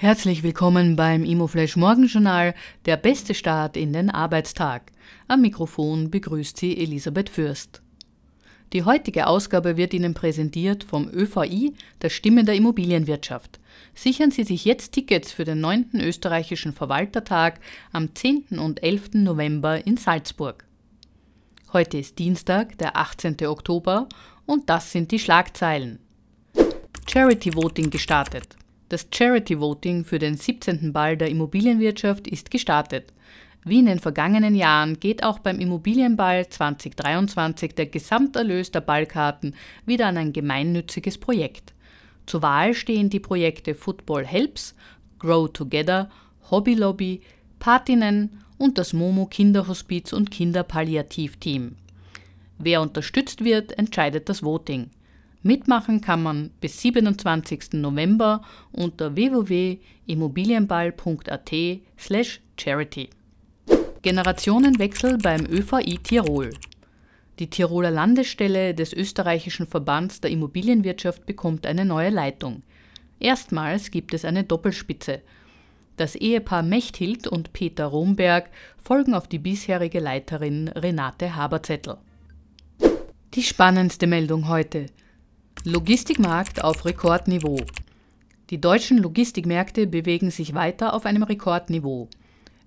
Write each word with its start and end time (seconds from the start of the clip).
Herzlich 0.00 0.44
willkommen 0.44 0.94
beim 0.94 1.24
Immoflash 1.24 1.74
Morgenjournal, 1.74 2.54
der 2.84 2.96
beste 2.96 3.34
Start 3.34 3.76
in 3.76 3.92
den 3.92 4.10
Arbeitstag. 4.10 4.92
Am 5.26 5.40
Mikrofon 5.40 6.08
begrüßt 6.08 6.56
Sie 6.56 6.78
Elisabeth 6.78 7.28
Fürst. 7.28 7.82
Die 8.72 8.84
heutige 8.84 9.26
Ausgabe 9.26 9.76
wird 9.76 9.92
Ihnen 9.92 10.14
präsentiert 10.14 10.84
vom 10.84 11.08
ÖVI, 11.08 11.74
der 12.00 12.10
Stimme 12.10 12.44
der 12.44 12.54
Immobilienwirtschaft. 12.54 13.58
Sichern 13.92 14.30
Sie 14.30 14.44
sich 14.44 14.64
jetzt 14.64 14.92
Tickets 14.92 15.32
für 15.32 15.44
den 15.44 15.60
9. 15.60 15.86
österreichischen 15.94 16.72
Verwaltertag 16.72 17.58
am 17.90 18.14
10. 18.14 18.60
und 18.60 18.80
11. 18.80 19.14
November 19.14 19.84
in 19.84 19.96
Salzburg. 19.96 20.64
Heute 21.72 21.98
ist 21.98 22.20
Dienstag, 22.20 22.78
der 22.78 22.96
18. 22.96 23.44
Oktober, 23.48 24.08
und 24.46 24.70
das 24.70 24.92
sind 24.92 25.10
die 25.10 25.18
Schlagzeilen. 25.18 25.98
Charity 27.08 27.52
Voting 27.56 27.90
gestartet. 27.90 28.54
Das 28.88 29.06
Charity 29.12 29.60
Voting 29.60 30.04
für 30.04 30.18
den 30.18 30.36
17. 30.36 30.94
Ball 30.94 31.16
der 31.16 31.28
Immobilienwirtschaft 31.28 32.26
ist 32.26 32.50
gestartet. 32.50 33.12
Wie 33.64 33.80
in 33.80 33.86
den 33.86 33.98
vergangenen 33.98 34.54
Jahren 34.54 34.98
geht 34.98 35.22
auch 35.22 35.40
beim 35.40 35.58
Immobilienball 35.58 36.48
2023 36.48 37.74
der 37.74 37.86
Gesamterlös 37.86 38.70
der 38.70 38.80
Ballkarten 38.80 39.54
wieder 39.84 40.06
an 40.06 40.16
ein 40.16 40.32
gemeinnütziges 40.32 41.18
Projekt. 41.18 41.74
Zur 42.24 42.40
Wahl 42.40 42.72
stehen 42.72 43.10
die 43.10 43.20
Projekte 43.20 43.74
Football 43.74 44.24
Helps, 44.24 44.74
Grow 45.18 45.52
Together, 45.52 46.08
Hobby 46.50 46.74
Lobby, 46.74 47.20
Patinnen 47.58 48.42
und 48.56 48.78
das 48.78 48.94
Momo 48.94 49.26
Kinderhospiz 49.26 50.14
und 50.14 50.30
Kinderpalliativteam. 50.30 51.76
Wer 52.58 52.80
unterstützt 52.80 53.44
wird, 53.44 53.76
entscheidet 53.78 54.30
das 54.30 54.42
Voting. 54.42 54.88
Mitmachen 55.48 56.00
kann 56.02 56.22
man 56.22 56.50
bis 56.60 56.82
27. 56.82 57.72
November 57.72 58.42
unter 58.70 59.16
www.immobilienball.at 59.16 61.50
slash 61.98 62.42
charity. 62.58 63.08
Generationenwechsel 64.02 65.16
beim 65.16 65.46
ÖVI 65.46 66.00
Tirol. 66.02 66.50
Die 67.38 67.48
Tiroler 67.48 67.90
Landesstelle 67.90 68.74
des 68.74 68.92
österreichischen 68.92 69.66
Verbands 69.66 70.20
der 70.20 70.32
Immobilienwirtschaft 70.32 71.24
bekommt 71.24 71.66
eine 71.66 71.86
neue 71.86 72.10
Leitung. 72.10 72.62
Erstmals 73.18 73.90
gibt 73.90 74.12
es 74.12 74.26
eine 74.26 74.44
Doppelspitze. 74.44 75.22
Das 75.96 76.14
Ehepaar 76.14 76.62
Mechthild 76.62 77.26
und 77.26 77.54
Peter 77.54 77.86
Romberg 77.86 78.50
folgen 78.76 79.14
auf 79.14 79.26
die 79.26 79.38
bisherige 79.38 80.00
Leiterin 80.00 80.68
Renate 80.68 81.36
Haberzettel. 81.36 81.96
Die 83.32 83.42
spannendste 83.42 84.06
Meldung 84.06 84.48
heute. 84.48 84.88
Logistikmarkt 85.70 86.64
auf 86.64 86.86
Rekordniveau. 86.86 87.58
Die 88.48 88.58
deutschen 88.58 88.96
Logistikmärkte 88.96 89.86
bewegen 89.86 90.30
sich 90.30 90.54
weiter 90.54 90.94
auf 90.94 91.04
einem 91.04 91.22
Rekordniveau. 91.22 92.08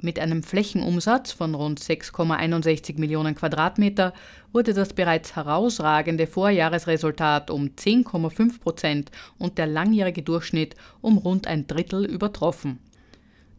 Mit 0.01 0.19
einem 0.19 0.43
Flächenumsatz 0.43 1.31
von 1.31 1.55
rund 1.55 1.79
6,61 1.79 2.99
Millionen 2.99 3.33
Quadratmeter 3.33 4.13
wurde 4.53 4.75
das 4.75 4.93
bereits 4.93 5.35
herausragende 5.35 6.27
Vorjahresresultat 6.27 7.49
um 7.49 7.69
10,5 7.69 8.59
Prozent 8.59 9.09
und 9.39 9.57
der 9.57 9.65
langjährige 9.65 10.21
Durchschnitt 10.21 10.75
um 11.01 11.17
rund 11.17 11.47
ein 11.47 11.65
Drittel 11.65 12.05
übertroffen. 12.05 12.77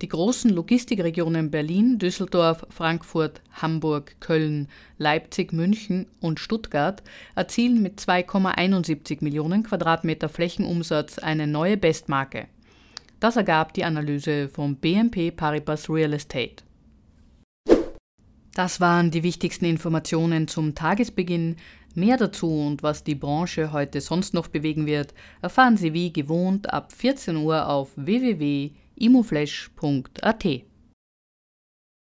Die 0.03 0.09
großen 0.09 0.51
Logistikregionen 0.51 1.53
Berlin, 1.53 1.97
Düsseldorf, 1.97 2.67
Frankfurt, 2.71 3.41
Hamburg, 3.53 4.17
Köln, 4.19 4.67
Leipzig, 4.99 5.53
München 5.53 6.07
und 6.21 6.41
Stuttgart 6.41 7.05
erzielen 7.37 7.81
mit 7.83 8.01
2,71 8.01 9.23
Millionen 9.23 9.63
Quadratmeter 9.63 10.29
Flächenumsatz 10.29 11.21
eine 11.21 11.47
neue 11.47 11.77
Bestmarke. 11.77 12.49
Das 13.21 13.37
ergab 13.37 13.75
die 13.75 13.85
Analyse 13.85 14.49
vom 14.49 14.75
BNP 14.75 15.31
Paribas 15.31 15.89
Real 15.89 16.15
Estate. 16.15 16.65
Das 18.55 18.81
waren 18.81 19.13
die 19.13 19.23
wichtigsten 19.23 19.67
Informationen 19.67 20.49
zum 20.49 20.75
Tagesbeginn. 20.75 21.55
Mehr 21.95 22.17
dazu 22.17 22.49
und 22.49 22.83
was 22.83 23.05
die 23.05 23.15
Branche 23.15 23.71
heute 23.71 24.01
sonst 24.01 24.35
noch 24.35 24.49
bewegen 24.49 24.87
wird, 24.87 25.15
erfahren 25.43 25.77
Sie 25.77 25.93
wie 25.93 26.13
gewohnt 26.13 26.73
ab 26.73 26.91
14 26.93 27.37
Uhr 27.37 27.69
auf 27.69 27.91
www 27.95 28.73
imoflash.at 29.03 30.47